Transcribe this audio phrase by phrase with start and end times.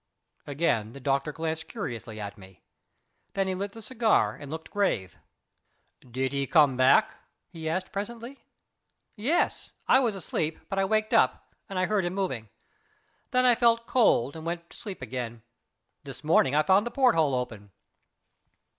[0.47, 2.63] Again the doctor glanced curiously at me.
[3.35, 5.19] Then he lit the cigar and looked grave.
[5.99, 7.17] "Did he come back?"
[7.51, 8.43] he asked presently.
[9.15, 9.69] "Yes.
[9.87, 12.49] I was asleep, but I waked up, and heard him moving.
[13.29, 15.43] Then I felt cold and went to sleep again.
[16.03, 17.69] This morning I found the porthole open."